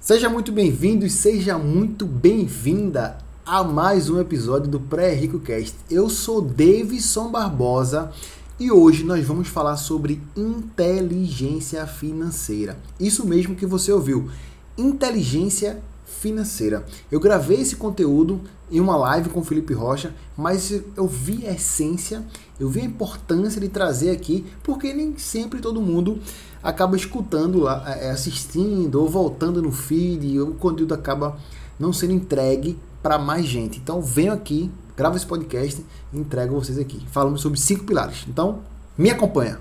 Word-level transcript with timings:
Seja 0.00 0.30
muito 0.30 0.50
bem-vindo 0.50 1.04
e 1.04 1.10
seja 1.10 1.58
muito 1.58 2.06
bem-vinda 2.06 3.18
a 3.44 3.62
mais 3.62 4.08
um 4.08 4.18
episódio 4.18 4.66
do 4.66 4.80
Pré-Rico 4.80 5.38
Cast. 5.40 5.76
Eu 5.90 6.08
sou 6.08 6.40
Davidson 6.40 7.30
Barbosa 7.30 8.10
e 8.58 8.72
hoje 8.72 9.04
nós 9.04 9.26
vamos 9.26 9.48
falar 9.48 9.76
sobre 9.76 10.22
inteligência 10.34 11.86
financeira. 11.86 12.78
Isso 12.98 13.26
mesmo 13.26 13.54
que 13.54 13.66
você 13.66 13.92
ouviu, 13.92 14.30
inteligência 14.78 15.82
financeira. 16.06 16.86
Eu 17.12 17.20
gravei 17.20 17.60
esse 17.60 17.76
conteúdo 17.76 18.40
em 18.70 18.80
uma 18.80 18.96
live 18.96 19.28
com 19.28 19.40
o 19.40 19.44
Felipe 19.44 19.74
Rocha, 19.74 20.14
mas 20.34 20.72
eu 20.96 21.06
vi 21.06 21.46
a 21.46 21.52
essência, 21.52 22.24
eu 22.58 22.70
vi 22.70 22.80
a 22.80 22.84
importância 22.84 23.60
de 23.60 23.68
trazer 23.68 24.10
aqui, 24.10 24.46
porque 24.62 24.94
nem 24.94 25.18
sempre 25.18 25.60
todo 25.60 25.80
mundo 25.80 26.20
acaba 26.62 26.96
escutando 26.96 27.60
lá, 27.60 27.84
é, 28.00 28.10
assistindo 28.10 29.00
ou 29.00 29.08
voltando 29.08 29.62
no 29.62 29.72
feed, 29.72 30.26
e 30.26 30.40
o 30.40 30.54
conteúdo 30.54 30.94
acaba 30.94 31.36
não 31.78 31.92
sendo 31.92 32.12
entregue 32.12 32.78
para 33.02 33.18
mais 33.18 33.46
gente. 33.46 33.78
Então 33.78 34.00
venho 34.02 34.32
aqui, 34.32 34.70
gravo 34.96 35.16
esse 35.16 35.26
podcast 35.26 35.84
e 36.12 36.18
entrego 36.18 36.54
vocês 36.54 36.78
aqui, 36.78 37.04
falando 37.10 37.38
sobre 37.38 37.58
cinco 37.58 37.84
pilares. 37.84 38.24
Então, 38.28 38.60
me 38.96 39.10
acompanha. 39.10 39.58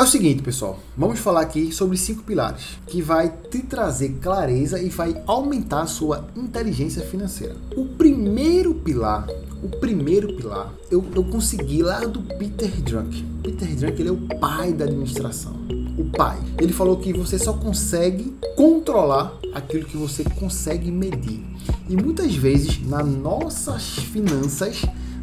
É 0.00 0.02
o 0.02 0.06
seguinte, 0.06 0.42
pessoal. 0.42 0.78
Vamos 0.96 1.18
falar 1.18 1.42
aqui 1.42 1.70
sobre 1.72 1.94
cinco 1.98 2.22
pilares 2.22 2.78
que 2.86 3.02
vai 3.02 3.28
te 3.50 3.58
trazer 3.58 4.08
clareza 4.18 4.80
e 4.80 4.88
vai 4.88 5.22
aumentar 5.26 5.82
a 5.82 5.86
sua 5.86 6.26
inteligência 6.34 7.02
financeira. 7.02 7.54
O 7.76 7.84
primeiro 7.84 8.72
pilar, 8.76 9.26
o 9.62 9.68
primeiro 9.68 10.34
pilar, 10.34 10.72
eu, 10.90 11.04
eu 11.14 11.22
consegui 11.24 11.82
lá 11.82 12.00
do 12.00 12.22
Peter 12.22 12.80
Drunk. 12.80 13.22
Peter 13.42 13.76
Drunk 13.76 14.00
ele 14.00 14.08
é 14.08 14.12
o 14.12 14.38
pai 14.38 14.72
da 14.72 14.86
administração. 14.86 15.52
O 15.98 16.04
pai. 16.16 16.38
Ele 16.58 16.72
falou 16.72 16.96
que 16.96 17.12
você 17.12 17.38
só 17.38 17.52
consegue 17.52 18.34
controlar 18.56 19.34
aquilo 19.52 19.84
que 19.84 19.98
você 19.98 20.24
consegue 20.24 20.90
medir. 20.90 21.44
E 21.90 21.94
muitas 21.94 22.34
vezes 22.34 22.82
nas 22.88 23.06
nossas 23.06 23.96
finanças 23.98 24.80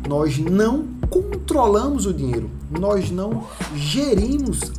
nós 0.08 0.38
não 0.38 0.86
controlamos 1.10 2.06
o 2.06 2.14
dinheiro, 2.14 2.50
nós 2.70 3.10
não 3.12 3.46
gerimos 3.76 4.72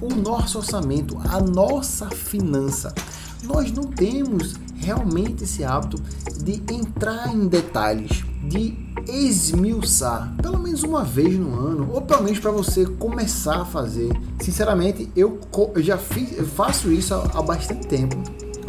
o 0.00 0.14
nosso 0.14 0.58
orçamento, 0.58 1.16
a 1.24 1.40
nossa 1.40 2.10
finança. 2.10 2.94
Nós 3.42 3.72
não 3.72 3.84
temos 3.84 4.54
realmente 4.76 5.44
esse 5.44 5.64
hábito 5.64 6.00
de 6.42 6.62
entrar 6.72 7.34
em 7.34 7.46
detalhes, 7.46 8.24
de 8.44 8.76
esmiuçar, 9.08 10.34
pelo 10.42 10.58
menos 10.58 10.82
uma 10.82 11.04
vez 11.04 11.38
no 11.38 11.54
ano, 11.54 11.90
ou 11.92 12.02
pelo 12.02 12.24
menos 12.24 12.38
para 12.38 12.50
você 12.50 12.84
começar 12.84 13.62
a 13.62 13.64
fazer. 13.64 14.10
Sinceramente, 14.40 15.10
eu, 15.16 15.40
já 15.76 15.96
fiz, 15.96 16.36
eu 16.36 16.46
faço 16.46 16.90
isso 16.92 17.14
há, 17.14 17.42
bastante 17.42 17.86
tempo. 17.86 18.16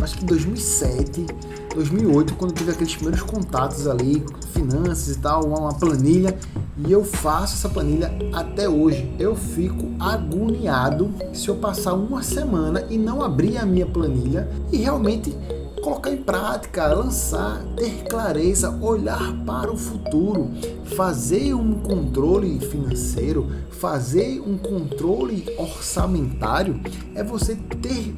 Acho 0.02 0.18
que 0.18 0.24
em 0.24 0.28
2007, 0.28 1.26
2008, 1.74 2.36
quando 2.36 2.54
tive 2.54 2.72
aqueles 2.72 2.96
primeiros 2.96 3.22
contatos 3.24 3.88
ali, 3.88 4.24
finanças 4.54 5.16
e 5.16 5.20
tal, 5.20 5.46
uma 5.46 5.74
planilha, 5.74 6.38
e 6.86 6.92
eu 6.92 7.04
faço 7.04 7.56
essa 7.56 7.70
planilha 7.70 8.12
até 8.34 8.68
hoje. 8.70 9.12
Eu 9.18 9.36
fico 9.36 9.88
agoniado 10.00 11.14
se 11.34 11.48
eu 11.48 11.56
passar 11.56 11.94
uma 11.94 12.22
semana 12.22 12.84
e 12.90 12.98
não 12.98 13.22
abrir 13.22 13.58
a 13.58 13.66
minha 13.66 13.86
planilha 13.86 14.48
e 14.72 14.78
realmente 14.78 15.36
colocar 15.82 16.12
em 16.12 16.18
prática, 16.18 16.88
lançar, 16.88 17.64
ter 17.76 18.04
clareza, 18.10 18.78
olhar 18.82 19.34
para 19.46 19.72
o 19.72 19.78
futuro, 19.78 20.52
fazer 20.96 21.54
um 21.54 21.76
controle 21.76 22.60
financeiro, 22.60 23.48
fazer 23.70 24.42
um 24.42 24.58
controle 24.58 25.46
orçamentário, 25.58 26.80
é 27.16 27.24
você 27.24 27.56
ter 27.56 28.14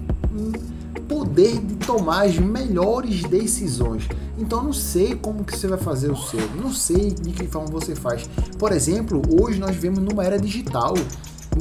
poder 1.30 1.60
de 1.60 1.76
tomar 1.76 2.26
as 2.26 2.38
melhores 2.38 3.22
decisões. 3.24 4.08
Então 4.38 4.64
não 4.64 4.74
sei 4.74 5.16
como 5.16 5.44
que 5.44 5.56
você 5.56 5.68
vai 5.68 5.78
fazer 5.78 6.12
o 6.12 6.16
seu, 6.16 6.42
não 6.56 6.74
sei 6.74 7.12
de 7.12 7.32
que 7.32 7.48
forma 7.48 7.68
você 7.68 7.96
faz. 7.96 8.28
Por 8.58 8.72
exemplo, 8.72 9.22
hoje 9.40 9.60
nós 9.60 9.76
vivemos 9.76 10.00
numa 10.00 10.24
era 10.24 10.40
digital, 10.40 10.96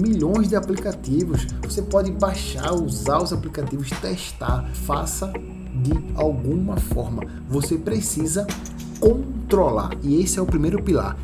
milhões 0.01 0.49
de 0.49 0.57
aplicativos. 0.57 1.47
Você 1.63 1.83
pode 1.83 2.11
baixar, 2.13 2.73
usar 2.73 3.23
os 3.23 3.33
aplicativos, 3.33 3.91
testar, 3.91 4.69
faça 4.87 5.31
de 5.75 5.93
alguma 6.15 6.79
forma. 6.79 7.23
Você 7.49 7.77
precisa 7.77 8.47
controlar. 8.99 9.91
E 10.03 10.21
esse 10.23 10.39
é 10.39 10.43
o 10.43 10.47
primeiro 10.47 10.83
pilar. 10.83 11.17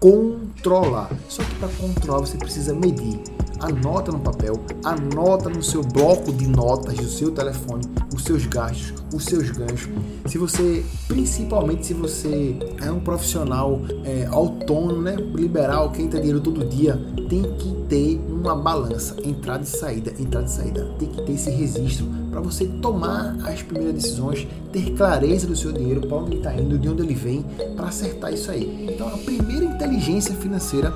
Controlar. 0.00 1.10
Só 1.28 1.42
que 1.44 1.54
para 1.54 1.68
controlar 1.68 2.20
você 2.20 2.36
precisa 2.36 2.74
medir 2.74 3.20
anota 3.62 4.12
no 4.12 4.18
papel, 4.18 4.54
anota 4.84 5.48
no 5.48 5.62
seu 5.62 5.82
bloco 5.82 6.32
de 6.32 6.46
notas 6.46 6.94
do 6.96 7.06
seu 7.08 7.30
telefone 7.30 7.82
os 8.14 8.24
seus 8.24 8.46
gastos, 8.46 8.94
os 9.14 9.24
seus 9.24 9.50
ganhos. 9.50 9.88
Se 10.26 10.36
você, 10.38 10.84
principalmente 11.08 11.86
se 11.86 11.94
você 11.94 12.56
é 12.82 12.90
um 12.90 13.00
profissional 13.00 13.80
é, 14.04 14.26
autônomo, 14.26 15.02
né, 15.02 15.16
liberal, 15.16 15.90
quem 15.90 16.08
tem 16.08 16.20
dinheiro 16.20 16.40
todo 16.40 16.64
dia, 16.64 17.00
tem 17.28 17.42
que 17.42 17.81
ter 17.92 18.18
uma 18.26 18.56
balança, 18.56 19.14
entrada 19.22 19.64
e 19.64 19.66
saída, 19.66 20.14
entrada 20.18 20.46
e 20.46 20.50
saída. 20.50 20.94
Tem 20.98 21.10
que 21.10 21.20
ter 21.20 21.32
esse 21.32 21.50
registro 21.50 22.06
para 22.30 22.40
você 22.40 22.64
tomar 22.64 23.36
as 23.44 23.60
primeiras 23.60 23.96
decisões, 23.96 24.48
ter 24.72 24.94
clareza 24.94 25.46
do 25.46 25.54
seu 25.54 25.70
dinheiro, 25.72 26.00
para 26.08 26.16
onde 26.16 26.38
está 26.38 26.54
indo, 26.54 26.78
de 26.78 26.88
onde 26.88 27.02
ele 27.02 27.12
vem, 27.12 27.44
para 27.76 27.88
acertar 27.88 28.32
isso 28.32 28.50
aí. 28.50 28.88
Então, 28.90 29.06
a 29.08 29.18
primeira 29.18 29.66
inteligência 29.66 30.34
financeira 30.36 30.90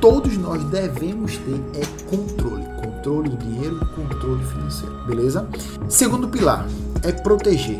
todos 0.00 0.36
nós 0.36 0.64
devemos 0.64 1.36
ter 1.36 1.80
é 1.80 2.10
controle. 2.10 2.64
Controle 2.84 3.28
do 3.28 3.36
dinheiro, 3.36 3.78
controle 3.94 4.44
financeiro. 4.44 5.04
Beleza? 5.06 5.46
Segundo 5.88 6.26
pilar 6.26 6.66
é 7.04 7.12
proteger. 7.12 7.78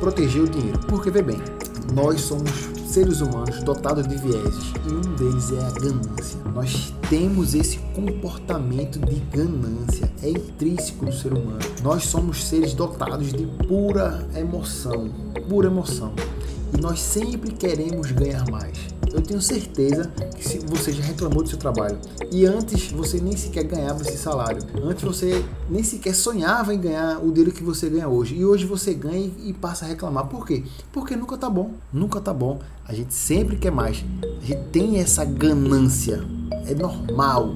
Proteger 0.00 0.42
o 0.42 0.48
dinheiro. 0.48 0.80
Porque, 0.88 1.10
vê 1.10 1.20
bem, 1.20 1.38
nós 1.92 2.22
somos 2.22 2.73
seres 2.86 3.20
humanos 3.20 3.62
dotados 3.62 4.06
de 4.06 4.16
vieses 4.16 4.72
e 4.86 4.92
um 4.92 5.14
deles 5.14 5.52
é 5.52 5.60
a 5.60 5.70
ganância. 5.70 6.40
Nós 6.54 6.94
temos 7.08 7.54
esse 7.54 7.78
comportamento 7.94 8.98
de 8.98 9.16
ganância, 9.36 10.10
é 10.22 10.30
intrínseco 10.30 11.06
do 11.06 11.12
ser 11.12 11.32
humano. 11.32 11.60
Nós 11.82 12.04
somos 12.04 12.44
seres 12.44 12.74
dotados 12.74 13.32
de 13.32 13.46
pura 13.66 14.26
emoção, 14.36 15.10
pura 15.48 15.68
emoção. 15.68 16.12
E 16.76 16.80
nós 16.80 17.00
sempre 17.00 17.52
queremos 17.52 18.10
ganhar 18.10 18.44
mais 18.50 18.94
eu 19.14 19.22
tenho 19.22 19.40
certeza 19.40 20.10
que 20.36 20.46
se 20.46 20.58
você 20.58 20.92
já 20.92 21.04
reclamou 21.04 21.44
do 21.44 21.48
seu 21.48 21.56
trabalho 21.56 21.96
e 22.32 22.44
antes 22.44 22.90
você 22.90 23.20
nem 23.20 23.36
sequer 23.36 23.62
ganhava 23.62 24.02
esse 24.02 24.18
salário, 24.18 24.60
antes 24.82 25.04
você 25.04 25.44
nem 25.70 25.84
sequer 25.84 26.16
sonhava 26.16 26.74
em 26.74 26.80
ganhar 26.80 27.18
o 27.18 27.30
dinheiro 27.30 27.52
que 27.52 27.62
você 27.62 27.88
ganha 27.88 28.08
hoje 28.08 28.34
e 28.34 28.44
hoje 28.44 28.66
você 28.66 28.92
ganha 28.92 29.30
e 29.38 29.52
passa 29.52 29.84
a 29.84 29.88
reclamar. 29.88 30.26
Por 30.26 30.44
quê? 30.44 30.64
Porque 30.92 31.14
nunca 31.14 31.38
tá 31.38 31.48
bom, 31.48 31.74
nunca 31.92 32.20
tá 32.20 32.34
bom. 32.34 32.58
A 32.84 32.92
gente 32.92 33.14
sempre 33.14 33.56
quer 33.56 33.70
mais. 33.70 34.04
A 34.42 34.44
gente 34.44 34.68
tem 34.70 34.98
essa 34.98 35.24
ganância, 35.24 36.24
é 36.66 36.74
normal. 36.74 37.54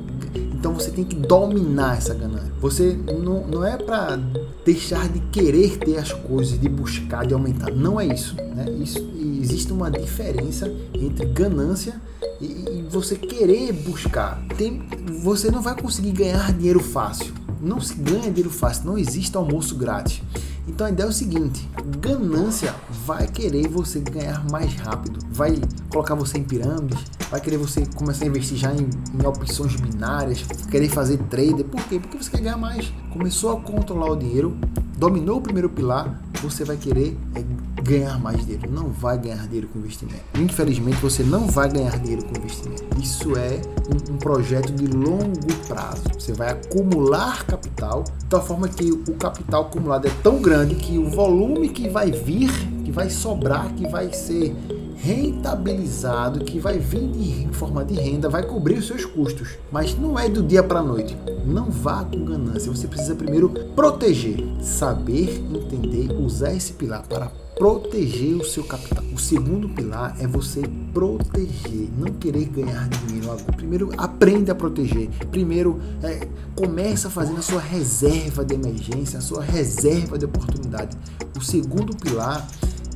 Então 0.59 0.75
você 0.75 0.91
tem 0.91 1.05
que 1.05 1.15
dominar 1.15 1.99
essa 1.99 2.13
ganância. 2.13 2.53
Você 2.61 2.99
não, 3.23 3.47
não 3.47 3.65
é 3.65 3.77
para 3.77 4.19
deixar 4.65 5.09
de 5.09 5.21
querer 5.31 5.79
ter 5.79 5.97
as 5.99 6.13
coisas, 6.13 6.61
de 6.61 6.69
buscar, 6.69 7.25
de 7.25 7.33
aumentar. 7.33 7.71
Não 7.71 8.01
é 8.01 8.07
isso. 8.07 8.35
Né? 8.35 8.67
isso 8.81 8.99
existe 9.41 9.73
uma 9.73 9.89
diferença 9.91 10.71
entre 10.93 11.27
ganância 11.27 12.01
e, 12.41 12.45
e 12.45 12.87
você 12.91 13.17
querer 13.17 13.73
buscar. 13.73 14.43
Tem, 14.57 14.85
você 15.23 15.51
não 15.51 15.63
vai 15.63 15.81
conseguir 15.81 16.13
ganhar 16.13 16.53
dinheiro 16.53 16.81
fácil. 16.81 17.33
Não 17.61 17.81
se 17.81 17.95
ganha 17.95 18.31
dinheiro 18.31 18.51
fácil, 18.51 18.87
não 18.87 18.99
existe 18.99 19.37
almoço 19.37 19.77
grátis. 19.77 20.23
Então 20.69 20.87
a 20.87 20.91
ideia 20.91 21.07
é 21.07 21.11
o 21.11 21.13
seguinte: 21.13 21.69
ganância 21.99 22.75
vai 23.05 23.27
querer 23.27 23.67
você 23.67 23.99
ganhar 24.01 24.45
mais 24.51 24.75
rápido, 24.75 25.19
vai 25.31 25.59
colocar 25.89 26.15
você 26.15 26.39
em 26.39 26.45
pirâmides, 26.45 27.03
vai 27.31 27.41
querer 27.41 27.57
você 27.57 27.87
começar 27.97 28.25
a 28.25 28.29
investir 28.29 28.59
já 28.59 28.73
em, 28.73 28.89
em 29.15 29.27
opções 29.27 29.75
binárias, 29.77 30.43
querer 30.71 30.89
fazer 30.89 31.19
trader. 31.31 31.65
Por 31.65 31.83
quê? 31.85 31.99
Porque 31.99 32.23
você 32.23 32.31
quer 32.31 32.43
ganhar 32.43 32.59
mais. 32.59 32.93
Começou 33.11 33.57
a 33.57 33.61
controlar 33.61 34.11
o 34.11 34.17
dinheiro, 34.17 34.57
dominou 34.99 35.39
o 35.39 35.41
primeiro 35.41 35.71
pilar, 35.71 36.21
você 36.43 36.65
vai 36.65 36.77
querer 36.77 37.17
é, 37.35 37.43
ganhar 37.83 38.19
mais 38.19 38.45
dinheiro. 38.45 38.71
Não 38.71 38.89
vai 38.89 39.17
ganhar 39.17 39.47
dinheiro 39.47 39.69
com 39.69 39.79
investimento. 39.79 40.23
Infelizmente, 40.35 41.01
você 41.01 41.23
não 41.23 41.47
vai 41.47 41.71
ganhar 41.71 41.97
dinheiro 41.99 42.25
com 42.25 42.37
investimento. 42.37 42.85
Isso 43.01 43.37
é 43.37 43.61
um, 43.89 44.15
um 44.15 44.19
projeto 44.19 44.73
de 44.73 44.87
longo 44.89 45.55
prazo. 45.69 46.03
Você 46.19 46.33
vai 46.33 46.51
acumular 46.51 47.45
capital 47.47 48.03
de 48.03 48.27
tal 48.27 48.45
forma 48.45 48.69
que 48.69 48.91
o 48.91 49.15
capital 49.15 49.63
acumulado 49.63 50.07
é 50.07 50.11
tão 50.23 50.43
grande 50.43 50.75
que 50.75 50.99
o 50.99 51.09
volume 51.09 51.69
que 51.69 51.89
vai 51.89 52.11
vir, 52.11 52.51
que 52.85 52.91
vai 52.91 53.09
sobrar, 53.09 53.73
que 53.75 53.89
vai 53.89 54.13
ser 54.13 54.55
rentabilizado 54.99 56.45
que 56.45 56.59
vai 56.59 56.79
vir 56.79 57.09
de, 57.09 57.43
em 57.43 57.53
forma 57.53 57.85
de 57.85 57.95
renda, 57.95 58.29
vai 58.29 58.43
cobrir 58.43 58.79
os 58.79 58.87
seus 58.87 59.05
custos, 59.05 59.57
mas 59.71 59.97
não 59.97 60.19
é 60.19 60.29
do 60.29 60.43
dia 60.43 60.63
para 60.63 60.81
a 60.81 60.83
noite. 60.83 61.17
Não 61.47 61.71
vá 61.71 62.05
com 62.05 62.25
ganância. 62.25 62.71
Você 62.71 62.87
precisa 62.87 63.15
primeiro 63.15 63.49
proteger, 63.75 64.45
saber, 64.61 65.41
entender, 65.55 66.13
usar 66.13 66.53
esse 66.53 66.73
pilar 66.73 67.05
para 67.09 67.31
proteger 67.57 68.37
o 68.37 68.45
seu 68.45 68.65
capital. 68.65 69.05
O 69.13 69.19
segundo 69.19 69.69
pilar 69.69 70.17
é 70.21 70.27
você 70.27 70.63
proteger, 70.93 71.89
não 71.97 72.13
querer 72.15 72.47
ganhar 72.47 72.89
dinheiro 72.89 73.31
agora. 73.31 73.53
Primeiro, 73.53 73.91
aprenda 73.97 74.53
a 74.53 74.55
proteger. 74.55 75.09
Primeiro, 75.31 75.81
é, 76.03 76.27
começa 76.55 77.09
fazendo 77.09 77.39
a 77.39 77.43
sua 77.43 77.61
reserva 77.61 78.45
de 78.45 78.55
emergência, 78.55 79.19
a 79.19 79.23
sua 79.23 79.43
reserva 79.43 80.19
de 80.19 80.25
oportunidade. 80.25 80.97
O 81.37 81.41
segundo 81.41 81.97
pilar 81.97 82.47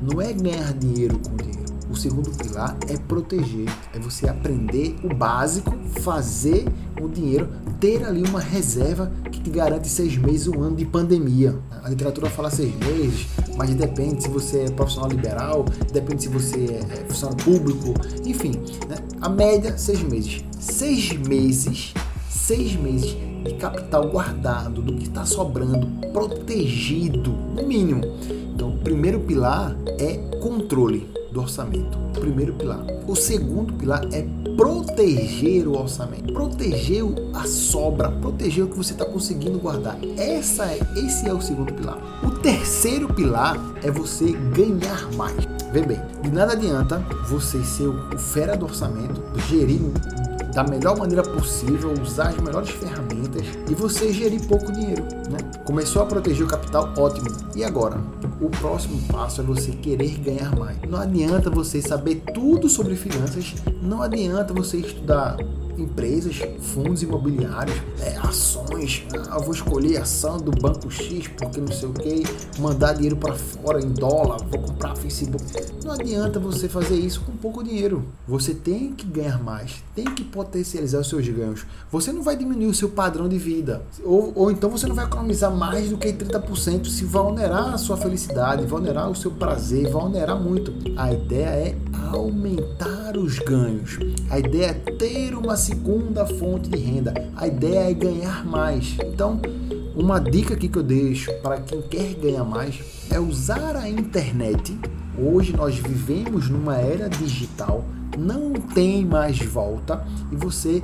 não 0.01 0.21
é 0.21 0.33
ganhar 0.33 0.73
dinheiro 0.75 1.19
com 1.19 1.37
dinheiro. 1.37 1.62
O 1.93 1.95
segundo 1.95 2.31
pilar 2.31 2.75
é 2.89 2.97
proteger, 2.97 3.69
é 3.93 3.99
você 3.99 4.27
aprender 4.27 4.97
o 5.05 5.15
básico, 5.15 5.77
fazer 6.01 6.65
o 6.99 7.07
dinheiro, 7.07 7.49
ter 7.79 8.03
ali 8.03 8.23
uma 8.23 8.41
reserva 8.41 9.13
que 9.31 9.39
te 9.39 9.51
garante 9.51 9.89
seis 9.89 10.17
meses, 10.17 10.49
um 10.49 10.63
ano 10.63 10.75
de 10.75 10.87
pandemia. 10.87 11.55
A 11.85 11.91
literatura 11.91 12.31
fala 12.31 12.49
seis 12.49 12.75
meses, 12.77 13.27
mas 13.59 13.75
depende 13.75 14.23
se 14.23 14.31
você 14.31 14.61
é 14.61 14.71
profissional 14.71 15.11
liberal, 15.11 15.67
depende 15.93 16.23
se 16.23 16.29
você 16.31 16.81
é 16.81 17.05
funcionário 17.07 17.45
público, 17.45 17.93
enfim, 18.25 18.53
né? 18.89 18.97
a 19.21 19.29
média 19.29 19.77
seis 19.77 20.03
meses. 20.03 20.43
Seis 20.59 21.13
meses, 21.13 21.93
seis 22.31 22.75
meses 22.75 23.15
de 23.45 23.53
capital 23.59 24.09
guardado, 24.09 24.81
do 24.81 24.95
que 24.95 25.09
está 25.09 25.27
sobrando, 25.27 25.87
protegido, 26.11 27.33
no 27.33 27.69
mínimo. 27.69 28.01
Então, 28.55 28.71
o 28.71 28.79
primeiro 28.79 29.21
pilar 29.21 29.77
é 29.99 30.17
controle 30.41 31.13
do 31.33 31.41
orçamento. 31.41 31.99
O 31.99 32.21
primeiro 32.21 32.53
pilar. 32.55 32.85
O 33.07 33.17
segundo 33.17 33.73
pilar 33.75 34.07
é 34.13 34.27
proteger 34.57 35.67
o 35.67 35.79
orçamento, 35.79 36.33
proteger 36.33 37.03
a 37.35 37.45
sobra, 37.47 38.11
proteger 38.11 38.65
o 38.65 38.69
que 38.69 38.77
você 38.77 38.93
está 38.93 39.05
conseguindo 39.05 39.59
guardar. 39.59 39.99
Essa 40.17 40.67
é, 40.67 40.79
esse 40.97 41.29
é 41.29 41.33
o 41.33 41.41
segundo 41.41 41.73
pilar. 41.73 41.99
O 42.23 42.31
terceiro 42.31 43.13
pilar 43.13 43.59
é 43.83 43.91
você 43.91 44.33
ganhar 44.55 45.11
mais. 45.17 45.37
Vê 45.73 45.83
bem, 45.83 46.01
de 46.23 46.31
nada 46.31 46.53
adianta 46.53 46.99
você 47.29 47.63
ser 47.65 47.87
o 47.87 48.19
fera 48.19 48.57
do 48.57 48.67
orçamento, 48.67 49.23
gerir 49.49 49.81
da 50.55 50.63
melhor 50.63 50.99
maneira 50.99 51.23
possível, 51.23 51.95
usar 52.03 52.29
as 52.29 52.37
melhores 52.37 52.69
ferramentas 52.69 53.47
e 53.71 53.75
você 53.75 54.13
gerir 54.13 54.47
pouco 54.47 54.71
dinheiro. 54.71 55.03
Né? 55.31 55.39
Começou 55.65 56.03
a 56.03 56.07
proteger 56.07 56.45
o 56.45 56.49
capital, 56.49 56.93
ótimo. 56.99 57.29
E 57.57 57.65
agora? 57.65 57.99
O 58.43 58.51
próximo 58.51 59.01
passo 59.07 59.41
é 59.41 59.45
você 59.45 59.71
querer 59.71 60.19
ganhar 60.19 60.59
mais. 60.59 60.77
Não 60.89 60.99
adianta 60.99 61.49
você 61.49 61.81
saber 61.81 62.17
tudo 62.35 62.69
sobre 62.69 62.97
finanças, 62.97 63.55
não 63.81 64.03
adianta 64.03 64.53
você 64.53 64.79
estudar 64.79 65.37
empresas, 65.79 66.41
fundos 66.61 67.03
imobiliários, 67.03 67.77
é, 68.01 68.17
ações. 68.19 69.07
Ah, 69.31 69.39
vou 69.39 69.55
escolher 69.55 69.99
ação 69.99 70.39
do 70.39 70.51
banco 70.51 70.91
X 70.91 71.29
porque 71.29 71.61
não 71.61 71.73
sei 71.73 71.89
o 71.89 71.93
que, 71.93 72.23
mandar 72.59 72.95
dinheiro 72.95 73.17
para 73.17 73.35
fora 73.35 73.81
em 73.81 73.91
dólar, 73.91 74.39
vou 74.51 74.61
comprar 74.61 74.97
Facebook. 74.97 75.45
Não 75.85 75.93
adianta 75.93 76.39
você 76.39 76.69
fazer 76.69 76.97
isso 76.97 77.21
com 77.23 77.33
pouco 77.33 77.63
dinheiro. 77.63 78.05
Você 78.27 78.55
tem 78.55 78.93
que 78.93 79.07
ganhar 79.07 79.43
mais, 79.43 79.83
tem 79.95 80.05
que 80.05 80.25
potencializar 80.25 81.01
os 81.01 81.09
seus 81.09 81.27
ganhos. 81.29 81.67
Você 81.91 82.13
não 82.13 82.23
vai 82.23 82.37
diminuir 82.37 82.67
o 82.67 82.75
seu 82.75 82.89
padrão 82.89 83.29
de 83.29 83.39
vida, 83.39 83.83
ou, 84.05 84.33
ou 84.35 84.51
então 84.51 84.71
você 84.71 84.87
não 84.87 84.95
vai 84.95 85.05
economizar 85.05 85.51
mais 85.51 85.91
do 85.91 85.97
que 85.97 86.13
30% 86.13 86.87
se 86.87 87.05
vai 87.05 87.23
onerar 87.23 87.75
a 87.75 87.79
sua 87.79 87.97
felicidade, 87.97 88.67
vai 88.67 88.81
onerar 88.81 89.11
o 89.11 89.15
seu 89.15 89.31
prazer, 89.31 89.91
vai 89.91 90.05
onerar 90.05 90.41
muito. 90.41 90.73
A 90.97 91.13
ideia 91.13 91.47
é 91.47 91.77
aumentar 92.11 93.02
os 93.19 93.39
ganhos. 93.39 93.99
A 94.31 94.39
ideia 94.39 94.67
é 94.67 94.73
ter 94.93 95.35
uma 95.35 95.57
segunda 95.57 96.27
fonte 96.27 96.69
de 96.69 96.79
renda. 96.79 97.13
A 97.37 97.47
ideia 97.47 97.91
é 97.91 97.95
ganhar 97.95 98.45
mais. 98.45 98.97
Então, 99.05 99.41
uma 99.95 100.19
dica 100.19 100.55
aqui 100.55 100.69
que 100.69 100.79
eu 100.79 100.83
deixo 100.83 101.33
para 101.43 101.61
quem 101.61 101.83
quer 101.83 102.15
ganhar 102.15 102.45
mais 102.45 102.81
é 103.11 103.21
usar 103.21 103.77
a 103.77 103.89
internet. 103.89 104.79
Hoje 105.19 105.55
nós 105.55 105.77
vivemos 105.77 106.49
numa 106.49 106.77
era 106.77 107.09
digital, 107.09 107.85
não 108.19 108.53
tem 108.53 109.05
mais 109.05 109.39
volta 109.39 110.07
e 110.31 110.37
você 110.37 110.81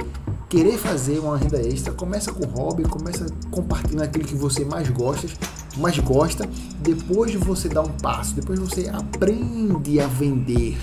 querer 0.49 0.79
fazer 0.79 1.19
uma 1.19 1.37
renda 1.37 1.61
extra, 1.61 1.93
começa 1.93 2.33
com 2.33 2.45
hobby, 2.47 2.83
começa 2.85 3.27
compartilhando 3.51 4.05
aquilo 4.05 4.25
que 4.25 4.35
você 4.35 4.65
mais 4.65 4.89
gosta, 4.91 5.29
mais 5.77 5.99
gosta, 5.99 6.49
depois 6.81 7.35
você 7.35 7.69
dá 7.69 7.83
um 7.83 7.93
passo, 8.03 8.35
depois 8.35 8.59
você 8.59 8.89
aprende 8.89 10.01
a 10.01 10.07
vender. 10.07 10.77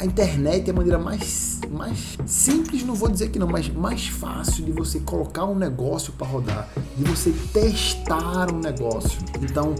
A 0.00 0.06
internet 0.06 0.66
é 0.66 0.72
a 0.72 0.74
maneira 0.74 0.98
mais, 0.98 1.60
mais 1.70 2.16
simples, 2.24 2.82
não 2.82 2.94
vou 2.94 3.10
dizer 3.10 3.28
que 3.28 3.38
não, 3.38 3.46
mas 3.46 3.68
mais 3.68 4.06
fácil 4.08 4.64
de 4.64 4.72
você 4.72 4.98
colocar 5.00 5.44
um 5.44 5.54
negócio 5.54 6.14
para 6.14 6.26
rodar, 6.26 6.70
de 6.96 7.04
você 7.04 7.30
testar 7.52 8.50
um 8.50 8.60
negócio. 8.60 9.20
Então, 9.42 9.74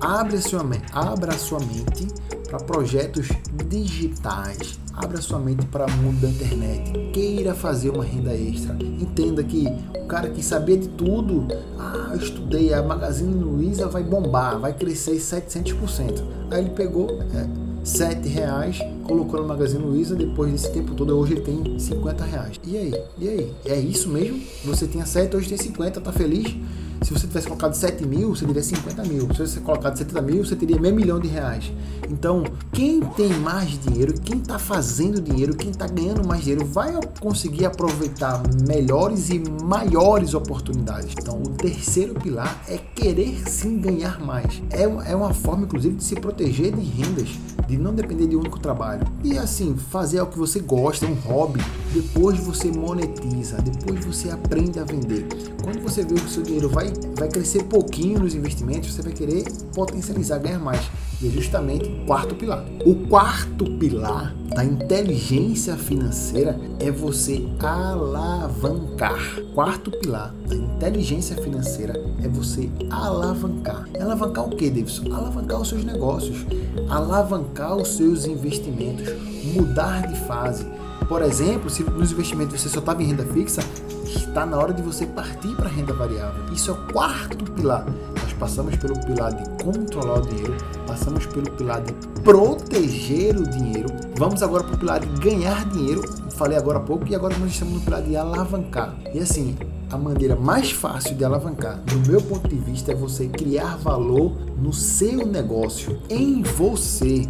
abre 0.00 0.38
a 0.38 0.40
sua, 0.40 0.64
abra 0.90 1.36
sua 1.36 1.58
mente 1.60 2.08
para 2.48 2.58
projetos 2.60 3.28
digitais. 3.68 4.80
Abra 4.94 5.20
sua 5.20 5.38
mente 5.38 5.66
para 5.66 5.84
o 5.84 5.90
mundo 5.98 6.22
da 6.22 6.28
internet. 6.28 7.10
Queira 7.12 7.54
fazer 7.54 7.90
uma 7.90 8.02
renda 8.02 8.34
extra. 8.34 8.74
Entenda 8.82 9.44
que 9.44 9.66
o 9.94 10.06
cara 10.06 10.30
que 10.30 10.42
sabia 10.42 10.78
de 10.78 10.88
tudo, 10.88 11.46
ah, 11.78 12.12
eu 12.12 12.18
estudei, 12.18 12.72
a 12.72 12.82
Magazine 12.82 13.34
Luiza 13.34 13.86
vai 13.86 14.02
bombar, 14.02 14.58
vai 14.58 14.72
crescer 14.72 15.16
700%. 15.16 16.24
Aí 16.50 16.62
ele 16.62 16.70
pegou, 16.70 17.22
é, 17.34 17.67
7 17.88 18.28
reais, 18.28 18.78
colocou 19.04 19.40
no 19.40 19.48
Magazine 19.48 19.82
Luiza, 19.82 20.14
depois 20.14 20.52
desse 20.52 20.70
tempo 20.70 20.94
todo, 20.94 21.18
hoje 21.18 21.32
ele 21.32 21.40
tem 21.40 21.78
50 21.78 22.24
reais. 22.24 22.60
E 22.62 22.76
aí? 22.76 22.94
E 23.18 23.28
aí? 23.28 23.52
É 23.64 23.78
isso 23.78 24.10
mesmo? 24.10 24.40
Você 24.64 24.86
tinha 24.86 25.06
7, 25.06 25.34
hoje 25.34 25.48
tem 25.48 25.56
50, 25.56 26.00
tá 26.00 26.12
feliz? 26.12 26.54
Se 27.02 27.12
você 27.12 27.26
tivesse 27.26 27.46
colocado 27.46 27.74
7 27.74 28.06
mil, 28.06 28.34
você 28.34 28.44
teria 28.44 28.62
50 28.62 29.02
mil. 29.04 29.20
Se 29.20 29.26
você 29.26 29.34
tivesse 29.34 29.60
colocado 29.60 29.96
70 29.96 30.22
mil, 30.22 30.44
você 30.44 30.56
teria 30.56 30.80
meio 30.80 30.94
milhão 30.94 31.18
de 31.18 31.28
reais. 31.28 31.72
Então, 32.10 32.44
quem 32.72 33.00
tem 33.00 33.32
mais 33.34 33.78
dinheiro, 33.78 34.14
quem 34.20 34.38
está 34.38 34.58
fazendo 34.58 35.20
dinheiro, 35.20 35.54
quem 35.54 35.70
está 35.70 35.86
ganhando 35.86 36.26
mais 36.26 36.42
dinheiro, 36.42 36.64
vai 36.64 36.98
conseguir 37.20 37.66
aproveitar 37.66 38.42
melhores 38.66 39.30
e 39.30 39.38
maiores 39.62 40.34
oportunidades. 40.34 41.14
Então, 41.18 41.40
o 41.40 41.50
terceiro 41.50 42.14
pilar 42.14 42.62
é 42.68 42.78
querer 42.78 43.48
sim 43.48 43.78
ganhar 43.78 44.20
mais. 44.20 44.62
É, 44.70 44.82
é 44.82 45.16
uma 45.16 45.32
forma, 45.32 45.64
inclusive, 45.64 45.96
de 45.96 46.04
se 46.04 46.16
proteger 46.16 46.74
de 46.74 46.82
rendas, 46.82 47.28
de 47.66 47.76
não 47.76 47.94
depender 47.94 48.26
de 48.26 48.36
um 48.36 48.40
único 48.40 48.58
trabalho. 48.58 49.06
E 49.22 49.38
assim, 49.38 49.76
fazer 49.76 50.20
o 50.20 50.26
que 50.26 50.38
você 50.38 50.60
gosta, 50.60 51.06
um 51.06 51.14
hobby, 51.14 51.60
depois 51.92 52.38
você 52.38 52.70
monetiza, 52.70 53.56
depois 53.56 54.04
você 54.04 54.30
aprende 54.30 54.78
a 54.78 54.84
vender. 54.84 55.26
Quando 55.62 55.80
você 55.82 56.02
vê 56.02 56.14
que 56.14 56.24
o 56.24 56.28
seu 56.28 56.42
dinheiro 56.42 56.68
vai 56.68 56.78
vai, 57.18 57.28
crescer 57.28 57.64
pouquinho 57.64 58.20
nos 58.20 58.34
investimentos, 58.34 58.92
você 58.92 59.02
vai 59.02 59.12
querer 59.12 59.44
potencializar, 59.74 60.38
ganhar 60.38 60.58
mais. 60.58 60.90
E 61.20 61.26
é 61.26 61.30
justamente 61.30 61.88
o 61.88 62.06
quarto 62.06 62.34
pilar. 62.34 62.64
O 62.86 62.94
quarto 63.08 63.64
pilar 63.78 64.34
da 64.54 64.64
inteligência 64.64 65.76
financeira 65.76 66.58
é 66.78 66.90
você 66.90 67.44
alavancar. 67.60 69.18
Quarto 69.54 69.90
pilar 69.90 70.34
da 70.46 70.54
inteligência 70.54 71.36
financeira 71.36 71.94
é 72.22 72.28
você 72.28 72.70
alavancar. 72.90 73.88
Alavancar 74.00 74.46
o 74.46 74.50
que, 74.50 74.70
Davidson? 74.70 75.12
Alavancar 75.12 75.60
os 75.60 75.68
seus 75.68 75.84
negócios, 75.84 76.46
alavancar 76.88 77.76
os 77.76 77.88
seus 77.96 78.24
investimentos, 78.24 79.08
mudar 79.54 80.06
de 80.06 80.18
fase. 80.20 80.64
Por 81.06 81.22
exemplo, 81.22 81.70
se 81.70 81.82
nos 81.84 82.12
investimentos 82.12 82.60
você 82.60 82.68
só 82.68 82.80
estava 82.80 83.02
em 83.02 83.06
renda 83.06 83.24
fixa, 83.24 83.60
está 84.04 84.44
na 84.44 84.56
hora 84.58 84.72
de 84.72 84.82
você 84.82 85.06
partir 85.06 85.54
para 85.56 85.68
renda 85.68 85.92
variável. 85.92 86.44
Isso 86.52 86.70
é 86.70 86.74
o 86.74 86.92
quarto 86.92 87.50
pilar. 87.52 87.86
Nós 88.22 88.32
passamos 88.34 88.76
pelo 88.76 88.98
pilar 89.04 89.32
de 89.32 89.62
controlar 89.62 90.18
o 90.18 90.26
dinheiro, 90.26 90.54
passamos 90.86 91.26
pelo 91.26 91.50
pilar 91.52 91.80
de 91.82 91.92
proteger 92.22 93.36
o 93.36 93.48
dinheiro, 93.48 93.88
vamos 94.16 94.42
agora 94.42 94.64
para 94.64 94.74
o 94.74 94.78
pilar 94.78 95.00
de 95.00 95.06
ganhar 95.20 95.64
dinheiro. 95.70 96.02
Falei 96.36 96.56
agora 96.56 96.78
há 96.78 96.82
pouco 96.82 97.06
e 97.08 97.14
agora 97.14 97.36
nós 97.38 97.52
estamos 97.52 97.74
no 97.74 97.80
pilar 97.80 98.02
de 98.02 98.16
alavancar. 98.16 98.94
E 99.12 99.18
assim, 99.18 99.56
a 99.90 99.96
maneira 99.96 100.36
mais 100.36 100.70
fácil 100.70 101.14
de 101.14 101.24
alavancar, 101.24 101.78
do 101.80 102.10
meu 102.10 102.20
ponto 102.20 102.46
de 102.46 102.56
vista, 102.56 102.92
é 102.92 102.94
você 102.94 103.28
criar 103.28 103.76
valor 103.76 104.32
no 104.56 104.72
seu 104.72 105.26
negócio, 105.26 106.00
em 106.10 106.42
você 106.42 107.26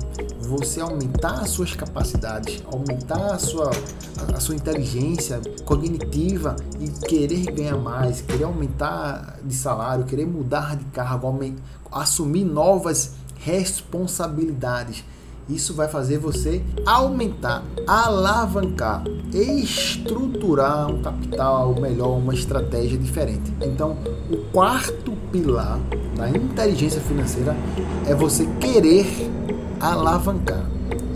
você 0.49 0.81
aumentar 0.81 1.43
as 1.43 1.51
suas 1.51 1.75
capacidades, 1.75 2.63
aumentar 2.73 3.35
a 3.35 3.39
sua, 3.39 3.71
a 4.35 4.41
sua 4.41 4.55
inteligência 4.55 5.41
cognitiva 5.65 6.57
e 6.81 6.89
querer 7.07 7.53
ganhar 7.53 7.77
mais, 7.77 8.23
querer 8.23 8.45
aumentar 8.45 9.39
de 9.45 9.55
salário, 9.55 10.07
querer 10.07 10.27
mudar 10.27 10.75
de 10.75 10.87
cargo, 10.87 11.39
assumir 11.93 12.45
novas 12.45 13.13
responsabilidades. 13.41 15.05
Isso 15.49 15.73
vai 15.73 15.89
fazer 15.89 16.19
você 16.19 16.63
aumentar, 16.85 17.65
alavancar, 17.87 19.03
estruturar 19.33 20.91
um 20.91 21.01
capital 21.01 21.75
melhor, 21.81 22.19
uma 22.19 22.35
estratégia 22.35 22.99
diferente. 22.99 23.51
Então, 23.63 23.97
o 24.31 24.37
quarto 24.53 25.13
pilar 25.33 25.79
da 26.17 26.29
inteligência 26.29 27.01
financeira 27.01 27.57
é 28.07 28.15
você 28.15 28.47
querer 28.61 29.07
alavancar. 29.81 30.65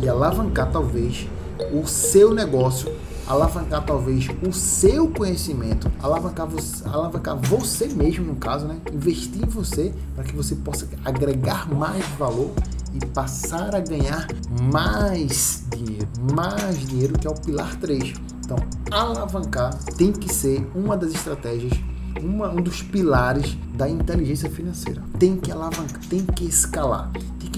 e 0.02 0.08
alavancar 0.08 0.70
talvez 0.72 1.28
o 1.72 1.86
seu 1.86 2.34
negócio, 2.34 2.92
alavancar 3.26 3.84
talvez 3.84 4.28
o 4.46 4.52
seu 4.52 5.08
conhecimento, 5.08 5.90
alavancar 6.02 6.46
você, 6.46 6.82
alavancar 6.88 7.36
você 7.36 7.86
mesmo 7.86 8.26
no 8.26 8.34
caso, 8.34 8.66
né? 8.66 8.78
Investir 8.92 9.44
em 9.44 9.48
você 9.48 9.94
para 10.14 10.24
que 10.24 10.34
você 10.34 10.56
possa 10.56 10.88
agregar 11.04 11.72
mais 11.72 12.04
valor 12.18 12.50
e 12.94 13.06
passar 13.06 13.74
a 13.74 13.80
ganhar 13.80 14.26
mais 14.72 15.64
dinheiro, 15.74 16.08
mais 16.34 16.78
dinheiro 16.86 17.18
que 17.18 17.26
é 17.26 17.30
o 17.30 17.34
pilar 17.34 17.74
3. 17.76 18.14
Então, 18.44 18.56
alavancar 18.90 19.74
tem 19.96 20.12
que 20.12 20.32
ser 20.32 20.68
uma 20.74 20.96
das 20.96 21.12
estratégias 21.12 21.72
uma, 22.20 22.50
um 22.50 22.60
dos 22.60 22.82
pilares 22.82 23.56
da 23.74 23.88
inteligência 23.88 24.50
financeira. 24.50 25.02
Tem 25.18 25.36
que 25.36 25.50
alavancar, 25.50 26.00
tem 26.08 26.24
que 26.24 26.44
escalar, 26.44 27.10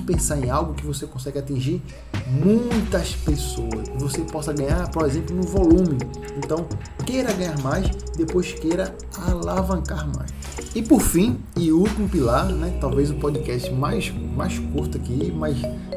pensar 0.05 0.39
em 0.39 0.51
algo 0.51 0.75
que 0.75 0.87
você 0.87 1.07
consegue 1.07 1.39
atingir 1.39 1.83
muitas 2.27 3.15
pessoas. 3.15 3.89
Você 3.97 4.21
possa 4.21 4.53
ganhar, 4.53 4.91
por 4.91 5.05
exemplo, 5.07 5.35
no 5.35 5.43
volume. 5.43 5.99
Então, 6.37 6.67
queira 7.05 7.33
ganhar 7.33 7.59
mais, 7.61 7.89
depois 8.17 8.53
queira 8.53 8.95
alavancar 9.27 10.07
mais. 10.17 10.31
E 10.75 10.83
por 10.83 11.01
fim, 11.01 11.39
e 11.57 11.71
último 11.73 12.09
pilar, 12.09 12.47
né, 12.47 12.77
talvez 12.81 13.11
o 13.11 13.15
podcast 13.15 13.71
mais, 13.73 14.13
mais 14.37 14.59
curto 14.59 14.99
aqui, 14.99 15.33
mas 15.33 15.57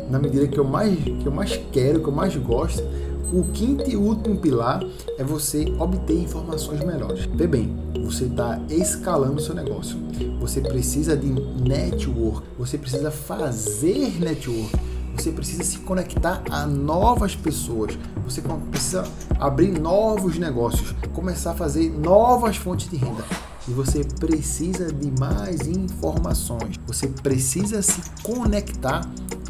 na 0.10 0.20
medida 0.20 0.48
que 0.48 0.60
eu 0.60 0.64
mais, 0.64 0.98
que 1.00 1.26
eu 1.26 1.32
mais 1.32 1.60
quero, 1.72 2.00
que 2.00 2.08
eu 2.08 2.14
mais 2.14 2.36
gosto, 2.36 2.84
o 3.32 3.44
quinto 3.52 3.90
e 3.90 3.96
último 3.96 4.38
pilar 4.38 4.82
é 5.18 5.24
você 5.24 5.66
obter 5.80 6.18
informações 6.18 6.84
melhores. 6.84 7.26
Vê 7.26 7.48
bem, 7.48 7.76
você 8.06 8.26
está 8.26 8.60
escalando 8.70 9.42
seu 9.42 9.54
negócio. 9.54 9.98
Você 10.40 10.62
precisa 10.62 11.16
de 11.16 11.28
network, 11.28 12.48
você 12.58 12.78
precisa 12.78 13.12
fazer 13.12 14.20
network, 14.20 14.72
você 15.16 15.32
precisa 15.32 15.64
se 15.64 15.80
conectar 15.80 16.42
a 16.50 16.66
novas 16.66 17.36
pessoas, 17.36 17.98
você 18.24 18.42
precisa 18.72 19.04
abrir 19.40 19.78
novos 19.78 20.38
negócios, 20.38 20.94
começar 21.14 21.52
a 21.52 21.56
fazer 21.56 21.90
novas 21.92 22.56
fontes 22.56 22.90
de 22.90 22.96
renda. 22.96 23.24
E 23.68 23.72
você 23.72 24.02
precisa 24.06 24.94
de 24.94 25.12
mais 25.20 25.68
informações. 25.68 26.78
Você 26.88 27.08
precisa 27.08 27.82
se 27.82 28.02
conectar 28.24 29.02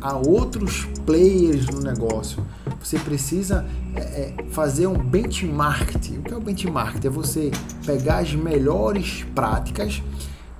a 0.02 0.18
outros 0.18 0.88
players 1.06 1.68
no 1.68 1.82
negócio. 1.82 2.44
Você 2.82 2.98
precisa 3.00 3.66
é, 3.96 4.00
é, 4.00 4.34
fazer 4.52 4.88
um 4.88 4.98
benchmark. 4.98 5.96
O 5.96 6.22
que 6.22 6.34
é 6.34 6.38
o 6.38 6.42
benchmark? 6.42 7.04
É 7.04 7.10
você 7.10 7.52
pegar 7.86 8.20
as 8.20 8.34
melhores 8.34 9.26
práticas 9.36 10.02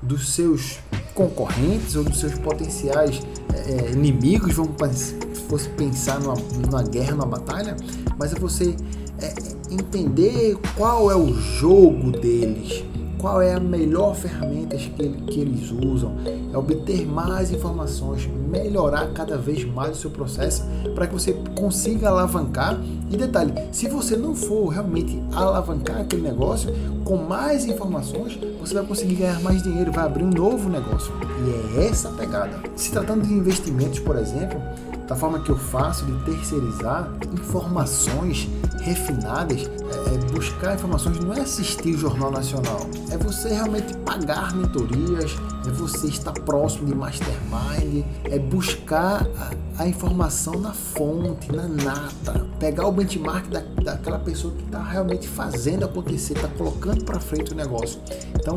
dos 0.02 0.34
seus 0.34 0.80
concorrentes 1.14 1.96
ou 1.96 2.04
dos 2.04 2.20
seus 2.20 2.38
potenciais 2.38 3.22
é, 3.54 3.88
é 3.88 3.92
inimigos, 3.92 4.54
vamos 4.54 4.76
se 4.92 5.16
fosse 5.50 5.70
pensar 5.70 6.20
numa, 6.20 6.36
numa 6.36 6.84
guerra, 6.84 7.12
numa 7.12 7.26
batalha, 7.26 7.76
mas 8.18 8.34
é 8.34 8.36
você 8.36 8.76
é, 9.20 9.34
entender 9.72 10.58
qual 10.76 11.10
é 11.10 11.16
o 11.16 11.34
jogo 11.34 12.12
deles, 12.12 12.84
qual 13.18 13.42
é 13.42 13.54
a 13.54 13.60
melhor 13.60 14.16
ferramenta 14.16 14.78
que, 14.78 15.10
que 15.10 15.40
eles 15.40 15.72
usam, 15.72 16.16
é 16.54 16.58
obter 16.58 17.06
mais 17.06 17.52
informações, 17.52 18.28
melhorar 18.28 19.12
cada 19.14 19.38
vez 19.38 19.64
mais 19.66 19.98
o 19.98 20.02
seu 20.02 20.10
processo 20.10 20.64
para 20.94 21.08
que 21.08 21.14
você 21.14 21.34
consiga 21.56 22.10
alavancar. 22.10 22.80
E 23.10 23.18
detalhe, 23.18 23.54
se 23.72 23.88
você 23.88 24.16
não 24.16 24.36
for 24.36 24.68
realmente 24.68 25.22
alavancar 25.34 26.02
aquele 26.02 26.22
negócio, 26.22 26.74
com 27.04 27.18
mais 27.18 27.66
informações, 27.66 28.38
você 28.60 28.74
vai 28.74 28.86
conseguir 28.86 29.16
ganhar 29.16 29.40
mais 29.40 29.64
dinheiro, 29.64 29.92
vai 29.92 30.06
abrir 30.06 30.24
um 30.24 30.30
novo 30.30 30.70
negócio. 30.70 31.14
E 31.22 31.80
é 31.80 31.88
essa 31.88 32.10
a 32.10 32.12
pegada. 32.12 32.60
Se 32.76 32.92
tratando 32.92 33.26
de 33.26 33.34
investimentos, 33.34 34.00
por 34.00 34.18
exemplo, 34.18 34.62
da 35.08 35.16
forma 35.16 35.40
que 35.40 35.50
eu 35.50 35.58
faço 35.58 36.06
de 36.06 36.26
terceirizar 36.26 37.10
informações 37.34 38.50
refinadas, 38.82 39.70
é, 40.08 40.18
buscar 40.32 40.76
informações 40.76 41.20
não 41.20 41.34
é 41.34 41.42
assistir 41.42 41.96
o 41.96 41.98
Jornal 41.98 42.32
Nacional, 42.32 42.90
é 43.12 43.18
você 43.18 43.50
realmente 43.50 43.96
pagar 43.98 44.56
mentorias, 44.56 45.36
é 45.68 45.70
você 45.72 46.08
estar 46.08 46.32
próximo 46.32 46.88
de 46.88 46.96
mastermind, 46.96 48.06
é 48.24 48.40
buscar 48.40 49.28
a, 49.38 49.84
a 49.84 49.88
informação 49.88 50.60
na 50.60 50.72
fonte, 50.72 51.52
na 51.52 51.68
nata, 51.68 52.48
pegar 52.60 52.88
o 52.88 52.92
benchmark 52.92 53.48
da, 53.50 53.62
daquela 53.84 54.20
pessoa 54.20 54.54
que 54.54 54.64
está 54.64 54.82
realmente 54.82 55.28
fazendo 55.28 55.86
acontecer, 55.86 56.34
está 56.34 56.48
colocando 56.48 57.04
para 57.04 57.20
frente 57.20 57.52
o 57.52 57.56
negócio. 57.56 58.00
Então, 58.36 58.56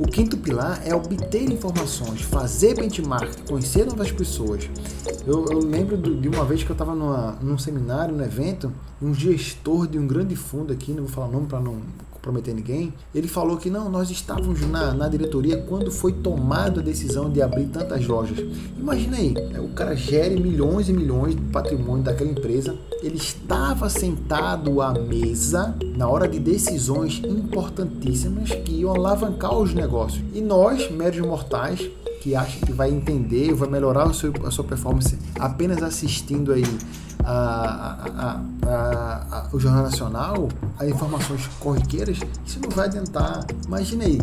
o 0.00 0.06
quinto 0.06 0.38
pilar 0.38 0.80
é 0.82 0.94
obter 0.94 1.42
informações, 1.52 2.22
fazer 2.22 2.74
benchmark, 2.74 3.46
conhecer 3.46 3.84
novas 3.84 4.10
pessoas. 4.10 4.66
Eu, 5.26 5.44
eu 5.50 5.58
lembro 5.58 5.98
de 5.98 6.26
uma 6.26 6.42
vez 6.42 6.62
que 6.62 6.70
eu 6.70 6.72
estava 6.72 6.94
num 6.94 7.58
seminário, 7.58 8.16
num 8.16 8.24
evento, 8.24 8.72
um 9.02 9.12
gestor 9.12 9.86
de 9.86 9.98
um 9.98 10.06
grande 10.06 10.34
fundo 10.34 10.72
aqui, 10.72 10.92
não 10.92 11.04
vou 11.04 11.12
falar 11.12 11.28
o 11.28 11.32
nome 11.32 11.46
para 11.48 11.60
não 11.60 11.82
comprometer 12.20 12.54
ninguém, 12.54 12.92
ele 13.14 13.26
falou 13.26 13.56
que 13.56 13.70
não, 13.70 13.90
nós 13.90 14.10
estávamos 14.10 14.60
na, 14.68 14.92
na 14.92 15.08
diretoria 15.08 15.56
quando 15.62 15.90
foi 15.90 16.12
tomada 16.12 16.80
a 16.80 16.84
decisão 16.84 17.30
de 17.30 17.40
abrir 17.40 17.66
tantas 17.66 18.06
lojas. 18.06 18.38
Imagina 18.78 19.16
aí, 19.16 19.34
o 19.58 19.68
cara 19.68 19.96
gere 19.96 20.38
milhões 20.38 20.88
e 20.88 20.92
milhões 20.92 21.34
de 21.34 21.40
patrimônio 21.44 22.04
daquela 22.04 22.30
empresa, 22.30 22.76
ele 23.02 23.16
estava 23.16 23.88
sentado 23.88 24.82
à 24.82 24.92
mesa 24.92 25.74
na 25.96 26.06
hora 26.06 26.28
de 26.28 26.38
decisões 26.38 27.22
importantíssimas 27.24 28.50
que 28.50 28.72
iam 28.72 28.94
alavancar 28.94 29.56
os 29.56 29.72
negócios. 29.72 30.22
E 30.34 30.42
nós, 30.42 30.90
médios 30.90 31.26
mortais, 31.26 31.90
que 32.20 32.34
acham 32.34 32.60
que 32.60 32.72
vai 32.72 32.90
entender, 32.90 33.54
vai 33.54 33.68
melhorar 33.68 34.06
o 34.06 34.12
seu, 34.12 34.30
a 34.44 34.50
sua 34.50 34.64
performance 34.64 35.18
apenas 35.38 35.82
assistindo 35.82 36.52
aí 36.52 36.64
a, 37.30 38.40
a, 38.66 39.26
a, 39.30 39.48
o 39.52 39.60
Jornal 39.60 39.84
Nacional, 39.84 40.48
as 40.78 40.88
informações 40.88 41.46
corriqueiras, 41.60 42.18
isso 42.44 42.60
não 42.60 42.70
vai 42.70 42.86
adiantar. 42.86 43.46
Imagine 43.66 44.04
aí, 44.04 44.20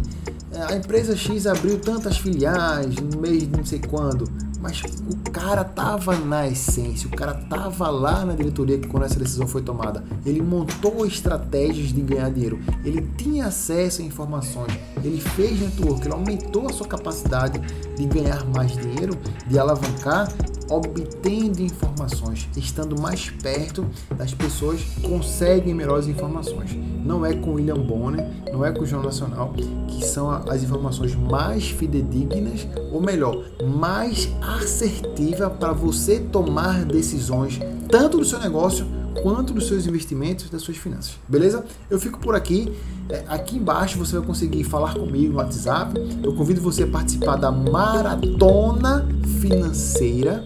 é, 0.51 0.73
a 0.73 0.75
empresa 0.75 1.15
X 1.15 1.47
abriu 1.47 1.79
tantas 1.79 2.17
filiais 2.17 2.95
no 2.95 3.19
mês 3.19 3.43
de 3.43 3.47
não 3.47 3.65
sei 3.65 3.79
quando, 3.79 4.25
mas 4.59 4.81
o 4.81 5.31
cara 5.31 5.63
tava 5.63 6.17
na 6.17 6.47
essência, 6.47 7.07
o 7.07 7.11
cara 7.11 7.33
tava 7.33 7.89
lá 7.89 8.25
na 8.25 8.33
diretoria 8.33 8.79
quando 8.87 9.03
essa 9.03 9.19
decisão 9.19 9.47
foi 9.47 9.61
tomada. 9.61 10.03
Ele 10.25 10.41
montou 10.41 11.05
estratégias 11.05 11.93
de 11.93 12.01
ganhar 12.01 12.29
dinheiro, 12.31 12.59
ele 12.83 13.01
tinha 13.17 13.45
acesso 13.45 14.01
a 14.01 14.05
informações, 14.05 14.73
ele 15.03 15.21
fez 15.21 15.61
network, 15.61 16.05
ele 16.05 16.13
aumentou 16.13 16.67
a 16.69 16.73
sua 16.73 16.87
capacidade 16.87 17.59
de 17.95 18.05
ganhar 18.05 18.43
mais 18.45 18.75
dinheiro, 18.75 19.17
de 19.47 19.57
alavancar 19.57 20.27
obtendo 20.69 21.62
informações, 21.62 22.47
estando 22.55 23.00
mais 23.00 23.29
perto 23.29 23.86
das 24.15 24.33
pessoas, 24.33 24.81
conseguem 25.01 25.74
melhores 25.74 26.07
informações. 26.07 26.71
Não 27.05 27.25
é 27.25 27.33
com 27.33 27.53
William 27.53 27.79
Bonner, 27.79 28.25
não 28.51 28.65
é 28.65 28.71
com 28.71 28.81
o 28.81 28.86
Jornal 28.86 29.07
Nacional, 29.07 29.53
que 29.88 30.05
são 30.05 30.29
as 30.29 30.63
informações 30.63 31.15
mais 31.15 31.69
fidedignas, 31.69 32.67
ou 32.91 33.01
melhor, 33.01 33.43
mais 33.77 34.29
assertiva 34.41 35.50
para 35.50 35.74
você 35.74 36.19
tomar 36.19 36.86
decisões 36.86 37.59
tanto 37.89 38.17
do 38.17 38.25
seu 38.25 38.39
negócio 38.39 38.86
quanto 39.21 39.53
dos 39.53 39.67
seus 39.67 39.88
investimentos, 39.88 40.50
das 40.50 40.62
suas 40.62 40.77
finanças. 40.77 41.17
Beleza? 41.27 41.65
Eu 41.89 42.00
fico 42.00 42.19
por 42.19 42.36
aqui. 42.36 42.71
É, 43.09 43.24
aqui 43.27 43.57
embaixo 43.57 43.97
você 43.97 44.17
vai 44.17 44.25
conseguir 44.25 44.63
falar 44.63 44.93
comigo 44.93 45.33
no 45.33 45.39
WhatsApp. 45.39 45.93
Eu 46.24 46.36
convido 46.36 46.62
você 46.62 46.83
a 46.83 46.88
participar 46.88 47.38
da 47.38 47.51
maratona 47.51 49.07
financeira. 49.38 50.44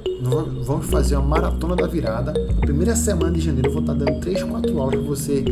Vamos 0.66 0.86
fazer 0.86 1.16
uma 1.16 1.28
maratona 1.28 1.76
da 1.76 1.88
virada. 1.88 2.34
Na 2.34 2.62
primeira 2.62 2.96
semana 2.96 3.32
de 3.32 3.42
janeiro 3.42 3.70
eu 3.70 3.74
vou 3.74 3.82
estar 3.82 3.94
dando 3.94 4.20
3, 4.20 4.44
4 4.44 4.80
aulas 4.80 4.96
para 4.96 5.04
você 5.04 5.44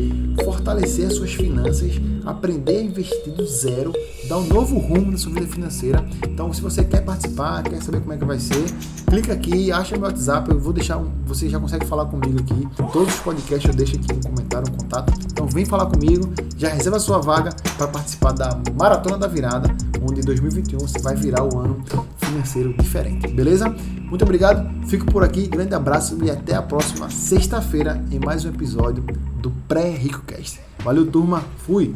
fortalecer 0.43 1.07
as 1.07 1.15
suas 1.15 1.33
finanças, 1.33 1.93
aprender 2.25 2.77
a 2.77 2.83
investir 2.83 3.33
do 3.33 3.45
zero, 3.45 3.91
dar 4.27 4.37
um 4.37 4.45
novo 4.45 4.77
rumo 4.77 5.11
na 5.11 5.17
sua 5.17 5.33
vida 5.33 5.47
financeira. 5.47 6.05
Então, 6.27 6.53
se 6.53 6.61
você 6.61 6.83
quer 6.83 7.03
participar, 7.03 7.63
quer 7.63 7.81
saber 7.81 7.99
como 8.01 8.13
é 8.13 8.17
que 8.17 8.25
vai 8.25 8.39
ser, 8.39 8.63
clica 9.07 9.33
aqui, 9.33 9.71
acha 9.71 9.97
meu 9.97 10.05
WhatsApp, 10.05 10.49
eu 10.51 10.59
vou 10.59 10.71
deixar 10.71 10.97
um, 10.97 11.09
você 11.25 11.49
já 11.49 11.59
consegue 11.59 11.85
falar 11.85 12.05
comigo 12.05 12.39
aqui. 12.39 12.67
Todos 12.93 13.15
os 13.15 13.19
podcasts 13.21 13.69
eu 13.69 13.75
deixo 13.75 13.95
aqui 13.95 14.13
um 14.13 14.21
comentário, 14.21 14.71
um 14.71 14.77
contato. 14.77 15.13
Então, 15.31 15.47
vem 15.47 15.65
falar 15.65 15.87
comigo, 15.87 16.31
já 16.57 16.69
reserva 16.69 16.97
a 16.97 16.99
sua 16.99 17.19
vaga 17.19 17.49
para 17.77 17.87
participar 17.87 18.33
da 18.33 18.59
Maratona 18.77 19.17
da 19.17 19.27
Virada, 19.27 19.75
onde 20.01 20.21
em 20.21 20.23
2021 20.23 20.79
você 20.79 20.99
vai 20.99 21.15
virar 21.15 21.43
o 21.43 21.59
ano 21.59 21.83
financeiro 22.17 22.73
diferente. 22.73 23.27
Beleza? 23.27 23.73
Muito 24.01 24.23
obrigado, 24.23 24.87
fico 24.87 25.05
por 25.05 25.23
aqui, 25.23 25.47
grande 25.47 25.73
abraço 25.75 26.17
e 26.23 26.31
até 26.31 26.55
a 26.55 26.61
próxima 26.61 27.09
sexta-feira 27.09 28.03
em 28.11 28.19
mais 28.19 28.45
um 28.45 28.49
episódio 28.49 29.03
do 29.41 29.51
Pré-Rico 29.67 30.21
Cast. 30.23 30.59
Valeu, 30.83 31.05
turma, 31.05 31.43
fui! 31.57 31.95